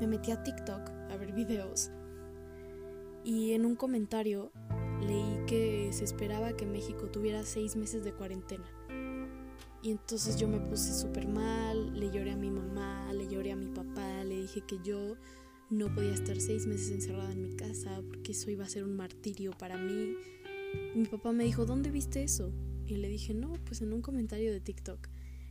me 0.00 0.06
metí 0.06 0.32
a 0.32 0.42
TikTok 0.42 0.90
a 1.10 1.16
ver 1.16 1.32
videos 1.32 1.90
y 3.24 3.52
en 3.52 3.64
un 3.64 3.76
comentario 3.76 4.50
leí 5.02 5.44
que 5.46 5.90
se 5.92 6.04
esperaba 6.04 6.56
que 6.56 6.66
México 6.66 7.08
tuviera 7.08 7.44
seis 7.44 7.76
meses 7.76 8.04
de 8.04 8.12
cuarentena. 8.12 8.64
Y 9.82 9.90
entonces 9.90 10.36
yo 10.36 10.46
me 10.48 10.60
puse 10.60 10.94
súper 10.94 11.26
mal, 11.26 11.98
le 11.98 12.10
lloré 12.10 12.32
a 12.32 12.36
mi 12.36 12.50
mamá, 12.50 13.12
le 13.12 13.26
lloré 13.28 13.52
a 13.52 13.56
mi 13.56 13.66
papá, 13.66 14.22
le 14.24 14.42
dije 14.42 14.62
que 14.66 14.78
yo 14.84 15.16
no 15.70 15.92
podía 15.92 16.14
estar 16.14 16.40
seis 16.40 16.66
meses 16.66 16.90
encerrada 16.92 17.32
en 17.32 17.42
mi 17.42 17.56
casa 17.56 18.02
porque 18.06 18.32
eso 18.32 18.50
iba 18.50 18.64
a 18.64 18.68
ser 18.68 18.84
un 18.84 18.96
martirio 18.96 19.52
para 19.58 19.76
mí 19.76 20.14
mi 20.94 21.06
papá 21.06 21.32
me 21.32 21.44
dijo, 21.44 21.64
¿dónde 21.64 21.90
viste 21.90 22.22
eso? 22.22 22.52
Y 22.86 22.96
le 22.96 23.08
dije, 23.08 23.34
no, 23.34 23.52
pues 23.64 23.82
en 23.82 23.92
un 23.92 24.02
comentario 24.02 24.52
de 24.52 24.60
TikTok. 24.60 25.08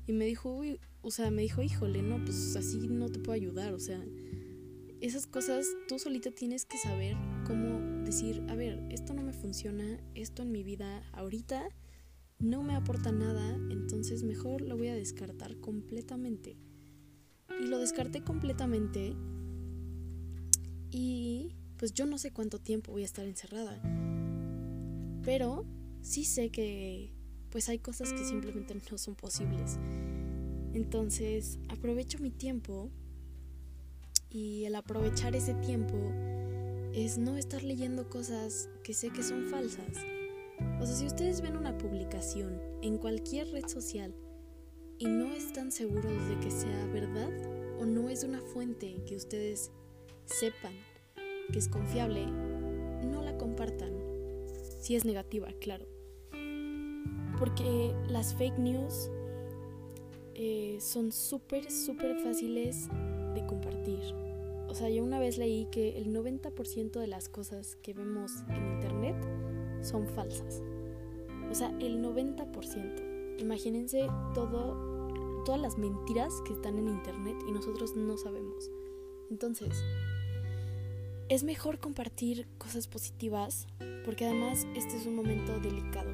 Y 0.08 0.13
me 0.13 0.25
dijo, 0.25 0.53
uy, 0.53 0.79
o 1.01 1.12
sea, 1.12 1.31
me 1.31 1.41
dijo, 1.41 1.62
híjole, 1.62 2.01
no, 2.01 2.24
pues 2.24 2.55
así 2.55 2.88
no 2.88 3.10
te 3.10 3.20
puedo 3.20 3.34
ayudar. 3.34 3.74
O 3.74 3.79
sea, 3.79 4.03
esas 5.00 5.25
cosas 5.27 5.65
tú 5.88 6.00
solita 6.00 6.31
tienes 6.31 6.65
que 6.65 6.77
saber 6.77 7.15
cómo 7.46 7.79
decir, 8.12 8.44
a 8.50 8.56
ver, 8.56 8.84
esto 8.89 9.13
no 9.13 9.24
me 9.24 9.32
funciona, 9.32 9.98
esto 10.15 10.41
en 10.44 10.51
mi 10.51 10.63
vida 10.63 11.01
ahorita 11.13 11.70
no 12.39 12.62
me 12.62 12.75
aporta 12.75 13.13
nada, 13.13 13.56
entonces 13.70 14.24
mejor 14.24 14.60
lo 14.60 14.75
voy 14.75 14.89
a 14.89 14.96
descartar 14.96 15.56
completamente. 15.62 16.58
Y 17.62 17.68
lo 17.68 17.80
descarté 17.80 18.22
completamente 18.22 19.15
y 20.89 21.56
pues 21.77 21.94
yo 21.94 22.06
no 22.06 22.18
sé 22.18 22.32
cuánto 22.32 22.60
tiempo 22.60 22.91
voy 22.91 23.03
a 23.03 23.06
estar 23.06 23.25
encerrada. 23.25 23.82
Pero 25.24 25.65
sí 26.01 26.25
sé 26.25 26.50
que 26.50 27.13
pues 27.50 27.70
hay 27.70 27.80
cosas 27.80 28.12
que 28.12 28.25
simplemente 28.25 28.75
no 28.75 28.98
son 28.98 29.15
posibles. 29.15 29.80
Entonces 30.74 31.60
aprovecho 31.70 32.20
mi 32.20 32.30
tiempo 32.30 32.91
y 34.30 34.65
el 34.65 34.75
aprovechar 34.75 35.34
ese 35.34 35.53
tiempo 35.53 35.96
es 36.93 37.17
no 37.17 37.38
estar 37.38 37.63
leyendo 37.63 38.10
cosas 38.10 38.69
que 38.83 38.93
sé 38.93 39.10
que 39.10 39.24
son 39.24 39.45
falsas. 39.45 39.98
O 40.79 40.86
sea, 40.86 40.95
si 40.95 41.05
ustedes 41.05 41.41
ven 41.41 41.55
una 41.55 41.77
publicación 41.77 42.60
en 42.81 42.98
cualquier 42.98 43.50
red 43.51 43.67
social 43.67 44.13
y 44.98 45.05
no 45.07 45.33
están 45.33 45.71
seguros 45.71 46.27
de 46.27 46.39
que 46.39 46.51
sea 46.51 46.86
verdad 46.88 47.31
o 47.79 47.86
no 47.86 48.10
es 48.10 48.24
una 48.24 48.41
fuente 48.41 48.98
que 49.07 49.15
ustedes 49.15 49.71
sepan 50.25 50.74
que 51.51 51.60
es 51.60 51.67
confiable, 51.67 52.25
no 52.25 53.24
la 53.24 53.38
compartan 53.38 53.93
si 54.79 54.95
es 54.95 55.05
negativa, 55.05 55.48
claro. 55.60 55.86
Porque 57.39 57.95
las 58.07 58.36
fake 58.36 58.57
news 58.57 59.10
eh, 60.36 60.77
son 60.79 61.12
súper, 61.12 61.71
súper 61.71 62.19
fáciles 62.19 62.88
de 63.33 63.45
compartir. 63.45 64.21
Sea, 64.82 64.90
yo 64.90 65.04
una 65.04 65.20
vez 65.20 65.38
leí 65.38 65.68
que 65.70 66.00
el 66.00 66.08
90% 66.08 67.00
de 67.00 67.06
las 67.06 67.30
cosas 67.30 67.76
que 67.84 67.94
vemos 67.94 68.32
en 68.50 68.66
internet 68.66 69.16
son 69.84 70.08
falsas. 70.08 70.64
O 71.52 71.54
sea, 71.54 71.70
el 71.80 72.04
90%. 72.04 73.38
Imagínense 73.40 74.08
todo, 74.34 75.44
todas 75.46 75.62
las 75.62 75.78
mentiras 75.78 76.34
que 76.48 76.54
están 76.54 76.80
en 76.80 76.88
internet 76.88 77.36
y 77.48 77.52
nosotros 77.52 77.96
no 77.96 78.18
sabemos. 78.18 78.72
Entonces, 79.30 79.84
es 81.30 81.44
mejor 81.44 81.78
compartir 81.78 82.48
cosas 82.58 82.88
positivas 82.88 83.68
porque 84.04 84.26
además 84.26 84.66
este 84.76 84.98
es 84.98 85.06
un 85.06 85.14
momento 85.14 85.60
delicado. 85.60 86.10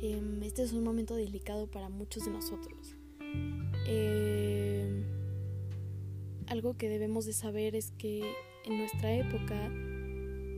Em, 0.00 0.42
este 0.44 0.62
es 0.62 0.72
un 0.72 0.82
momento 0.82 1.14
delicado 1.14 1.66
para 1.66 1.90
muchos 1.90 2.24
de 2.24 2.30
nosotros. 2.30 2.96
Em, 3.84 4.69
algo 6.50 6.76
que 6.76 6.88
debemos 6.88 7.24
de 7.26 7.32
saber 7.32 7.76
es 7.76 7.92
que 7.92 8.34
en 8.64 8.78
nuestra 8.78 9.14
época 9.14 9.70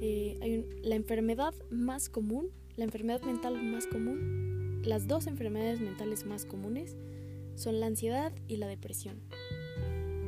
eh, 0.01 0.67
la 0.83 0.97
enfermedad 0.97 1.55
más 1.71 2.09
común, 2.09 2.51
la 2.77 2.85
enfermedad 2.85 3.23
mental 3.23 3.63
más 3.63 3.87
común, 3.87 4.83
las 4.85 5.07
dos 5.07 5.27
enfermedades 5.27 5.81
mentales 5.81 6.27
más 6.27 6.47
comunes 6.47 6.97
son 7.55 7.79
la 7.79 7.87
ansiedad 7.87 8.33
y 8.49 8.57
la 8.57 8.67
depresión. 8.67 9.21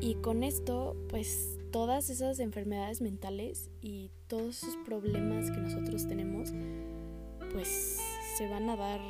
Y 0.00 0.16
con 0.16 0.44
esto, 0.44 0.96
pues 1.08 1.58
todas 1.72 2.10
esas 2.10 2.38
enfermedades 2.40 3.00
mentales 3.00 3.70
y 3.80 4.10
todos 4.28 4.62
esos 4.62 4.76
problemas 4.84 5.50
que 5.50 5.56
nosotros 5.56 6.06
tenemos, 6.06 6.52
pues 7.52 7.98
se 8.36 8.48
van 8.48 8.68
a 8.68 8.76
dar 8.76 9.00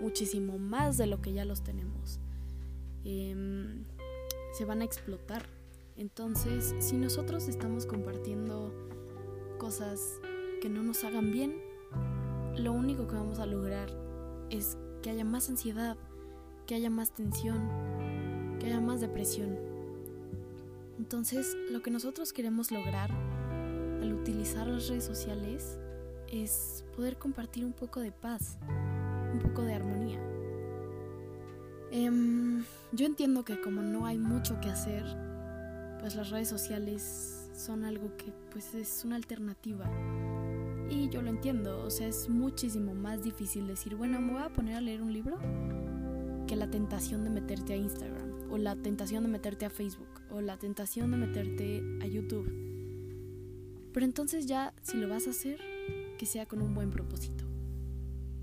muchísimo 0.00 0.58
más 0.58 0.96
de 0.96 1.06
lo 1.06 1.20
que 1.20 1.34
ya 1.34 1.44
los 1.44 1.62
tenemos. 1.62 2.18
Em, 3.04 3.84
se 4.52 4.64
van 4.64 4.80
a 4.80 4.84
explotar. 4.84 5.55
Entonces, 5.96 6.74
si 6.78 6.96
nosotros 6.96 7.48
estamos 7.48 7.86
compartiendo 7.86 8.72
cosas 9.58 10.20
que 10.60 10.68
no 10.68 10.82
nos 10.82 11.04
hagan 11.04 11.32
bien, 11.32 11.56
lo 12.56 12.72
único 12.72 13.06
que 13.06 13.14
vamos 13.14 13.38
a 13.38 13.46
lograr 13.46 13.88
es 14.50 14.76
que 15.02 15.10
haya 15.10 15.24
más 15.24 15.48
ansiedad, 15.48 15.96
que 16.66 16.74
haya 16.74 16.90
más 16.90 17.12
tensión, 17.12 18.56
que 18.58 18.66
haya 18.66 18.80
más 18.80 19.00
depresión. 19.00 19.56
Entonces, 20.98 21.56
lo 21.70 21.82
que 21.82 21.90
nosotros 21.90 22.32
queremos 22.32 22.70
lograr 22.70 23.10
al 24.02 24.12
utilizar 24.12 24.66
las 24.66 24.88
redes 24.88 25.04
sociales 25.04 25.78
es 26.30 26.84
poder 26.94 27.16
compartir 27.16 27.64
un 27.64 27.72
poco 27.72 28.00
de 28.00 28.12
paz, 28.12 28.58
un 29.32 29.38
poco 29.40 29.62
de 29.62 29.74
armonía. 29.74 30.20
Em, 31.90 32.64
yo 32.92 33.06
entiendo 33.06 33.44
que 33.44 33.60
como 33.60 33.80
no 33.80 34.06
hay 34.06 34.18
mucho 34.18 34.60
que 34.60 34.68
hacer, 34.68 35.25
pues 36.00 36.14
las 36.14 36.30
redes 36.30 36.48
sociales 36.48 37.50
son 37.54 37.84
algo 37.84 38.16
que 38.16 38.32
pues 38.50 38.74
es 38.74 39.04
una 39.04 39.16
alternativa. 39.16 39.90
Y 40.88 41.08
yo 41.08 41.20
lo 41.20 41.30
entiendo, 41.30 41.84
o 41.84 41.90
sea, 41.90 42.06
es 42.06 42.28
muchísimo 42.28 42.94
más 42.94 43.24
difícil 43.24 43.66
decir, 43.66 43.96
bueno, 43.96 44.20
me 44.20 44.34
voy 44.34 44.42
a 44.42 44.50
poner 44.50 44.76
a 44.76 44.80
leer 44.80 45.02
un 45.02 45.12
libro 45.12 45.38
que 46.46 46.54
la 46.54 46.70
tentación 46.70 47.24
de 47.24 47.30
meterte 47.30 47.72
a 47.72 47.76
Instagram, 47.76 48.50
o 48.50 48.58
la 48.58 48.76
tentación 48.76 49.24
de 49.24 49.28
meterte 49.28 49.66
a 49.66 49.70
Facebook, 49.70 50.08
o 50.30 50.40
la 50.40 50.56
tentación 50.58 51.10
de 51.10 51.16
meterte 51.16 51.82
a 52.02 52.06
YouTube. 52.06 52.48
Pero 53.92 54.06
entonces 54.06 54.46
ya, 54.46 54.74
si 54.82 54.96
lo 54.98 55.08
vas 55.08 55.26
a 55.26 55.30
hacer, 55.30 55.58
que 56.18 56.26
sea 56.26 56.46
con 56.46 56.62
un 56.62 56.74
buen 56.74 56.90
propósito. 56.90 57.44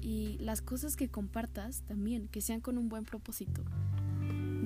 Y 0.01 0.37
las 0.39 0.61
cosas 0.61 0.97
que 0.97 1.07
compartas 1.07 1.83
también, 1.83 2.27
que 2.27 2.41
sean 2.41 2.59
con 2.59 2.77
un 2.77 2.89
buen 2.89 3.05
propósito. 3.05 3.63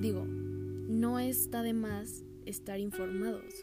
Digo, 0.00 0.24
no 0.26 1.20
está 1.20 1.62
de 1.62 1.74
más 1.74 2.24
estar 2.48 2.80
informados. 2.80 3.54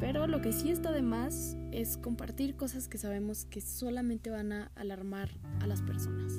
Pero 0.00 0.26
lo 0.26 0.40
que 0.40 0.52
sí 0.52 0.70
está 0.70 0.92
de 0.92 1.02
más 1.02 1.56
es 1.72 1.96
compartir 1.96 2.56
cosas 2.56 2.88
que 2.88 2.98
sabemos 2.98 3.46
que 3.46 3.60
solamente 3.60 4.30
van 4.30 4.52
a 4.52 4.72
alarmar 4.74 5.30
a 5.60 5.66
las 5.66 5.82
personas. 5.82 6.32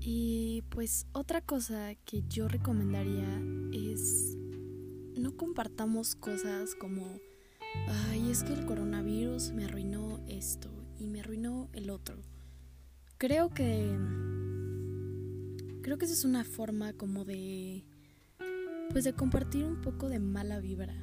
Y 0.00 0.62
pues 0.70 1.06
otra 1.12 1.40
cosa 1.40 1.94
que 2.04 2.22
yo 2.28 2.48
recomendaría 2.48 3.42
es 3.72 4.36
no 5.16 5.36
compartamos 5.36 6.14
cosas 6.14 6.74
como 6.76 7.20
ay, 7.86 8.30
es 8.30 8.42
que 8.42 8.52
el 8.52 8.66
coronavirus 8.66 9.52
me 9.52 9.64
arruinó 9.64 10.20
esto 10.26 10.70
y 10.98 11.06
me 11.06 11.20
arruinó 11.20 11.68
el 11.72 11.90
otro. 11.90 12.16
Creo 13.18 13.50
que... 13.50 13.96
Creo 15.82 15.98
que 15.98 16.04
esa 16.04 16.14
es 16.14 16.24
una 16.24 16.44
forma 16.44 16.92
como 16.92 17.24
de... 17.24 17.84
Pues 18.90 19.04
de 19.04 19.12
compartir 19.12 19.64
un 19.64 19.80
poco 19.80 20.08
de 20.08 20.18
mala 20.18 20.60
vibra. 20.60 20.94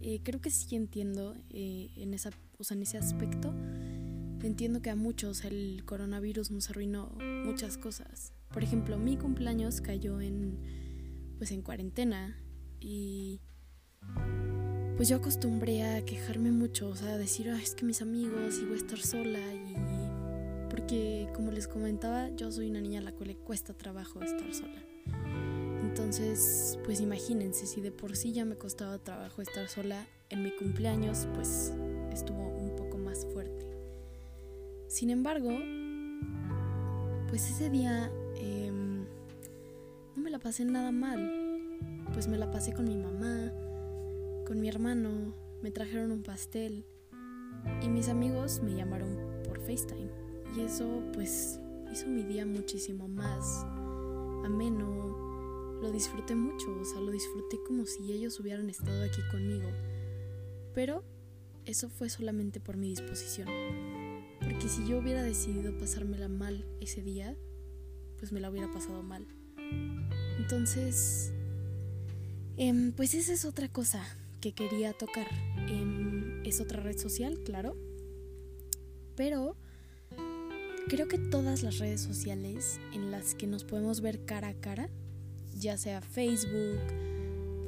Eh, 0.00 0.20
creo 0.22 0.40
que 0.40 0.50
sí 0.50 0.76
entiendo 0.76 1.34
eh, 1.50 1.90
en, 1.96 2.12
esa, 2.12 2.30
o 2.58 2.64
sea, 2.64 2.76
en 2.76 2.82
ese 2.82 2.98
aspecto. 2.98 3.54
Entiendo 4.42 4.82
que 4.82 4.90
a 4.90 4.96
muchos 4.96 5.44
el 5.44 5.84
coronavirus 5.86 6.50
nos 6.50 6.70
arruinó 6.70 7.16
muchas 7.44 7.78
cosas. 7.78 8.32
Por 8.52 8.62
ejemplo, 8.62 8.98
mi 8.98 9.16
cumpleaños 9.16 9.80
cayó 9.80 10.20
en 10.20 10.58
pues 11.38 11.50
en 11.50 11.62
cuarentena 11.62 12.36
y 12.80 13.40
pues 14.96 15.08
yo 15.08 15.16
acostumbré 15.16 15.82
a 15.82 16.04
quejarme 16.04 16.52
mucho, 16.52 16.88
o 16.88 16.96
sea, 16.96 17.14
a 17.14 17.18
decir, 17.18 17.48
es 17.48 17.74
que 17.74 17.84
mis 17.84 18.00
amigos 18.02 18.58
y 18.60 18.64
voy 18.64 18.74
a 18.74 18.76
estar 18.76 18.98
sola 18.98 19.38
y 19.38 19.74
porque 20.70 21.28
como 21.34 21.50
les 21.52 21.68
comentaba, 21.68 22.30
yo 22.30 22.50
soy 22.50 22.70
una 22.70 22.80
niña 22.80 23.00
a 23.00 23.02
la 23.02 23.12
cual 23.12 23.28
le 23.28 23.36
cuesta 23.36 23.74
trabajo 23.74 24.22
estar 24.22 24.52
sola. 24.52 24.82
Entonces, 25.82 26.78
pues 26.84 27.00
imagínense, 27.00 27.66
si 27.66 27.80
de 27.80 27.92
por 27.92 28.16
sí 28.16 28.32
ya 28.32 28.44
me 28.44 28.56
costaba 28.56 28.98
trabajo 28.98 29.42
estar 29.42 29.68
sola, 29.68 30.04
en 30.30 30.42
mi 30.42 30.50
cumpleaños 30.56 31.28
pues 31.34 31.72
estuvo 32.12 32.48
un 32.48 32.74
poco 32.76 32.98
más 32.98 33.24
fuerte. 33.26 33.66
Sin 34.88 35.10
embargo, 35.10 35.50
pues 37.28 37.50
ese 37.50 37.70
día 37.70 38.10
em, 38.36 39.04
no 40.16 40.22
me 40.22 40.30
la 40.30 40.38
pasé 40.38 40.64
nada 40.64 40.92
mal. 40.92 41.42
Pues 42.12 42.28
me 42.28 42.38
la 42.38 42.50
pasé 42.50 42.72
con 42.72 42.86
mi 42.86 42.96
mamá, 42.96 43.52
con 44.44 44.60
mi 44.60 44.68
hermano, 44.68 45.34
me 45.62 45.70
trajeron 45.70 46.12
un 46.12 46.22
pastel 46.22 46.84
y 47.82 47.88
mis 47.88 48.08
amigos 48.08 48.60
me 48.62 48.74
llamaron 48.74 49.16
por 49.44 49.58
FaceTime. 49.60 50.10
Y 50.54 50.60
eso 50.60 51.02
pues 51.12 51.60
hizo 51.90 52.06
mi 52.08 52.22
día 52.22 52.44
muchísimo 52.44 53.08
más 53.08 53.64
ameno. 54.44 55.80
Lo 55.80 55.90
disfruté 55.90 56.34
mucho, 56.34 56.78
o 56.78 56.84
sea, 56.84 57.00
lo 57.00 57.10
disfruté 57.10 57.58
como 57.66 57.86
si 57.86 58.12
ellos 58.12 58.38
hubieran 58.38 58.68
estado 58.68 59.02
aquí 59.02 59.20
conmigo. 59.30 59.68
Pero 60.74 61.04
eso 61.64 61.88
fue 61.88 62.10
solamente 62.10 62.60
por 62.60 62.76
mi 62.76 62.88
disposición. 62.88 63.48
Porque 64.40 64.68
si 64.68 64.86
yo 64.86 64.98
hubiera 64.98 65.22
decidido 65.22 65.76
pasármela 65.78 66.28
mal 66.28 66.66
ese 66.80 67.02
día, 67.02 67.36
pues 68.18 68.32
me 68.32 68.40
la 68.40 68.50
hubiera 68.50 68.70
pasado 68.70 69.02
mal. 69.02 69.26
Entonces, 70.38 71.32
em, 72.56 72.92
pues 72.92 73.14
esa 73.14 73.32
es 73.32 73.44
otra 73.44 73.68
cosa 73.68 74.04
que 74.44 74.52
quería 74.52 74.92
tocar. 74.92 75.26
Em, 75.68 76.42
es 76.44 76.60
otra 76.60 76.82
red 76.82 76.98
social, 76.98 77.40
claro. 77.44 77.78
Pero 79.16 79.56
creo 80.88 81.08
que 81.08 81.16
todas 81.16 81.62
las 81.62 81.78
redes 81.78 82.02
sociales 82.02 82.78
en 82.92 83.10
las 83.10 83.34
que 83.34 83.46
nos 83.46 83.64
podemos 83.64 84.02
ver 84.02 84.26
cara 84.26 84.48
a 84.48 84.54
cara, 84.54 84.90
ya 85.54 85.78
sea 85.78 86.02
Facebook, 86.02 86.78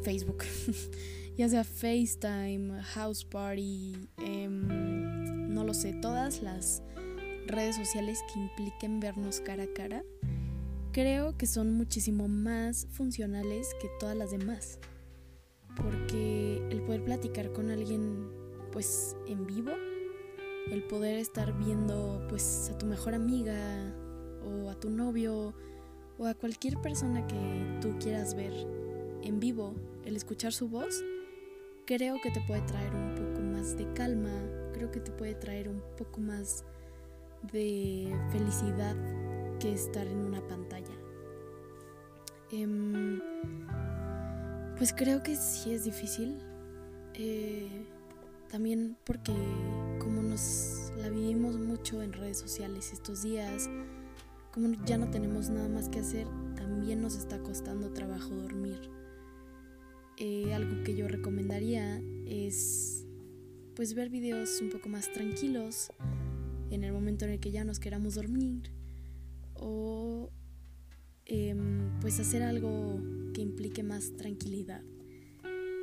Facebook, 0.03 0.45
ya 1.39 1.49
sea 1.49 1.65
FaceTime, 1.65 2.83
House 2.83 3.25
Party, 3.25 3.97
em, 4.19 5.49
no 5.55 5.65
lo 5.65 5.73
sé, 5.73 5.95
todas 5.95 6.43
las 6.43 6.83
redes 7.47 7.77
sociales 7.77 8.19
que 8.31 8.39
impliquen 8.39 9.01
vernos 9.01 9.41
cara 9.41 9.63
a 9.63 9.73
cara, 9.73 10.05
creo 10.93 11.39
que 11.39 11.47
son 11.47 11.73
muchísimo 11.73 12.29
más 12.29 12.87
funcionales 12.91 13.69
que 13.81 13.89
todas 13.99 14.15
las 14.15 14.31
demás 14.31 14.79
porque 15.77 16.36
poder 16.87 17.05
platicar 17.05 17.53
con 17.53 17.71
alguien 17.71 18.31
pues 18.73 19.17
en 19.27 19.47
vivo, 19.47 19.73
el 20.71 20.83
poder 20.85 21.19
estar 21.19 21.57
viendo 21.59 22.25
pues 22.29 22.71
a 22.73 22.79
tu 22.79 22.87
mejor 22.87 23.15
amiga 23.15 23.95
o 24.45 24.71
a 24.71 24.75
tu 24.79 24.91
novio 24.91 25.55
o 26.19 26.27
a 26.27 26.35
cualquier 26.35 26.81
persona 26.81 27.27
que 27.27 27.79
tú 27.81 27.97
quieras 27.99 28.35
ver 28.35 28.53
en 29.23 29.41
vivo, 29.41 29.75
el 30.05 30.17
escuchar 30.17 30.53
su 30.53 30.69
voz, 30.69 31.03
creo 31.85 32.17
que 32.23 32.31
te 32.31 32.41
puede 32.47 32.63
traer 32.63 32.95
un 32.95 33.15
poco 33.15 33.41
más 33.41 33.77
de 33.77 33.93
calma, 33.93 34.33
creo 34.73 34.91
que 34.91 35.01
te 35.01 35.11
puede 35.11 35.35
traer 35.35 35.69
un 35.69 35.83
poco 35.97 36.21
más 36.21 36.65
de 37.53 38.15
felicidad 38.31 38.97
que 39.59 39.73
estar 39.73 40.07
en 40.07 40.19
una 40.19 40.47
pantalla. 40.47 40.95
Em, 42.53 43.21
pues 44.77 44.93
creo 44.93 45.23
que 45.23 45.35
sí 45.37 45.73
es 45.73 45.85
difícil. 45.85 46.39
Eh, 47.19 47.69
también 48.51 48.97
porque 49.05 49.33
como 49.99 50.23
nos 50.23 50.93
la 50.97 51.09
vivimos 51.09 51.59
mucho 51.59 52.03
en 52.03 52.13
redes 52.13 52.39
sociales 52.39 52.93
estos 52.93 53.23
días, 53.23 53.69
como 54.53 54.73
ya 54.85 54.99
no 54.99 55.11
tenemos 55.11 55.51
nada 55.51 55.69
más 55.69 55.89
que 55.89 56.01
hacer, 56.01 56.27
también 56.55 57.01
nos 57.01 57.17
está 57.17 57.39
costando 57.43 57.93
trabajo 57.93 58.35
dormir. 58.35 58.91
Eh, 60.19 60.55
algo 60.55 60.83
que 60.85 60.95
yo 60.95 61.09
recomendaría 61.09 62.01
es 62.27 63.05
pues 63.75 63.95
ver 63.95 64.09
videos 64.09 64.61
un 64.63 64.71
poco 64.71 64.89
más 64.89 65.13
tranquilos 65.13 65.91
en 66.71 66.85
el 66.85 66.93
momento 66.93 67.27
en 67.27 67.33
el 67.33 67.41
que 67.41 67.51
ya 67.51 67.65
nos 67.65 67.79
queramos 67.79 68.15
dormir 68.15 68.73
o 69.55 70.31
Em, 71.29 71.99
pues 72.01 72.21
hacer 72.21 72.45
algo 72.45 73.01
que 73.35 73.41
implique 73.41 73.83
más 73.83 74.17
tranquilidad. 74.17 74.83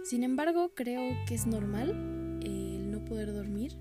Sin 0.04 0.24
embargo, 0.24 0.74
creo 0.76 1.02
que 1.26 1.34
es 1.34 1.48
normal 1.48 2.40
el 2.44 2.92
no 2.92 3.06
poder 3.06 3.32
dormir, 3.32 3.78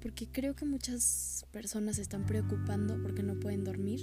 porque 0.00 0.26
creo 0.26 0.56
que 0.56 0.64
muchas 0.64 1.46
personas 1.52 1.98
están 1.98 2.26
preocupando 2.26 3.00
porque 3.00 3.22
no 3.22 3.38
pueden 3.38 3.62
dormir 3.62 4.00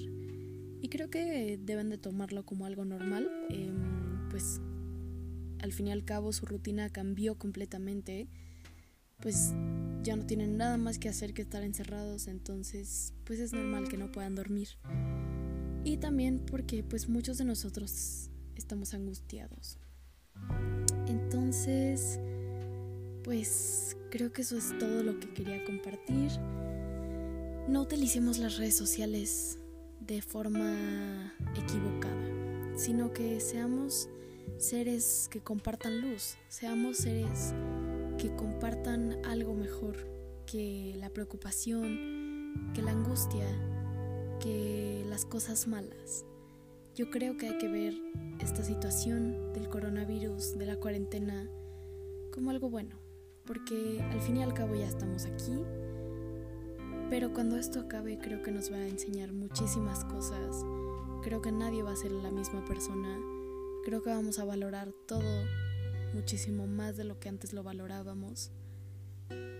y 0.81 0.87
creo 0.89 1.09
que 1.09 1.59
deben 1.61 1.89
de 1.89 1.97
tomarlo 1.97 2.45
como 2.45 2.65
algo 2.65 2.85
normal, 2.85 3.29
em, 3.49 4.29
pues 4.29 4.61
al 5.59 5.73
fin 5.73 5.87
y 5.87 5.91
al 5.91 6.05
cabo 6.05 6.31
su 6.31 6.45
rutina 6.45 6.89
cambió 6.89 7.35
completamente, 7.35 8.29
pues 9.19 9.53
ya 10.03 10.15
no 10.15 10.25
tienen 10.25 10.55
nada 10.55 10.77
más 10.77 10.97
que 10.97 11.09
hacer 11.09 11.33
que 11.33 11.41
estar 11.41 11.63
encerrados, 11.63 12.27
entonces 12.27 13.13
pues 13.25 13.39
es 13.39 13.51
normal 13.51 13.89
que 13.89 13.97
no 13.97 14.11
puedan 14.11 14.35
dormir 14.35 14.69
y 15.83 15.97
también 15.97 16.39
porque 16.39 16.83
pues 16.83 17.09
muchos 17.09 17.37
de 17.37 17.45
nosotros 17.45 18.29
estamos 18.55 18.93
angustiados. 18.93 19.77
Entonces, 21.07 22.19
pues 23.23 23.97
creo 24.09 24.31
que 24.31 24.41
eso 24.41 24.57
es 24.57 24.77
todo 24.77 25.03
lo 25.03 25.19
que 25.19 25.33
quería 25.33 25.63
compartir. 25.65 26.31
No 27.67 27.81
utilicemos 27.81 28.37
las 28.37 28.57
redes 28.57 28.75
sociales 28.75 29.59
de 29.99 30.21
forma 30.21 31.33
equivocada. 31.55 32.15
sino 32.77 33.11
que 33.11 33.39
seamos 33.39 34.07
seres 34.59 35.27
que 35.31 35.41
compartan 35.41 35.99
luz, 35.99 36.37
seamos 36.47 36.97
seres 36.97 37.55
que 38.19 38.35
compartan 38.35 39.25
algo 39.25 39.55
mejor 39.55 39.95
que 40.45 40.93
la 40.97 41.09
preocupación, 41.09 42.71
que 42.75 42.83
la 42.83 42.91
angustia, 42.91 43.47
que 44.39 45.03
las 45.09 45.25
cosas 45.25 45.67
malas. 45.67 46.23
Yo 46.97 47.11
creo 47.11 47.37
que 47.37 47.47
hay 47.47 47.59
que 47.59 47.67
ver 47.67 47.93
esta 48.39 48.63
situación 48.63 49.53
del 49.53 49.69
coronavirus, 49.69 50.57
de 50.57 50.65
la 50.65 50.77
cuarentena, 50.77 51.47
como 52.33 52.49
algo 52.49 52.71
bueno, 52.71 52.95
porque 53.45 54.01
al 54.01 54.19
fin 54.19 54.37
y 54.37 54.41
al 54.41 54.55
cabo 54.55 54.73
ya 54.73 54.87
estamos 54.87 55.27
aquí, 55.27 55.61
pero 57.11 57.33
cuando 57.33 57.55
esto 57.55 57.81
acabe 57.81 58.17
creo 58.17 58.41
que 58.41 58.49
nos 58.49 58.71
va 58.71 58.77
a 58.77 58.87
enseñar 58.87 59.31
muchísimas 59.31 60.05
cosas, 60.05 60.65
creo 61.21 61.39
que 61.39 61.51
nadie 61.51 61.83
va 61.83 61.91
a 61.91 61.95
ser 61.95 62.11
la 62.11 62.31
misma 62.31 62.65
persona, 62.65 63.15
creo 63.85 64.01
que 64.01 64.09
vamos 64.09 64.39
a 64.39 64.45
valorar 64.45 64.91
todo 65.05 65.45
muchísimo 66.15 66.65
más 66.65 66.97
de 66.97 67.03
lo 67.03 67.19
que 67.19 67.29
antes 67.29 67.53
lo 67.53 67.61
valorábamos. 67.61 68.49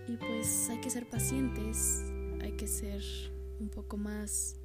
Y 0.08 0.16
pues 0.16 0.68
hay 0.70 0.80
que 0.80 0.90
ser 0.90 1.08
pacientes, 1.08 2.02
hay 2.40 2.56
que 2.56 2.66
ser 2.66 3.00
un 3.60 3.68
poco 3.68 3.96
más 3.96 4.57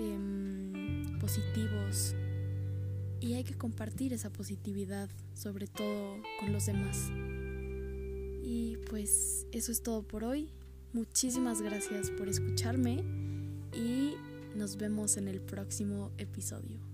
em, 0.00 1.18
positivos 1.18 2.14
y 3.20 3.34
hay 3.34 3.44
que 3.44 3.54
compartir 3.54 4.12
esa 4.12 4.32
positividad, 4.32 5.08
sobre 5.34 5.66
todo 5.66 6.16
con 6.40 6.52
los 6.52 6.66
demás. 6.66 7.10
Y 8.42 8.78
pues 8.88 9.46
eso 9.52 9.70
es 9.70 9.82
todo 9.82 10.02
por 10.02 10.24
hoy. 10.24 10.50
Muchísimas 10.92 11.60
gracias 11.60 12.10
por 12.10 12.28
escucharme 12.28 13.04
y 13.72 14.14
nos 14.56 14.76
vemos 14.76 15.16
en 15.16 15.28
el 15.28 15.40
próximo 15.40 16.10
episodio. 16.18 16.89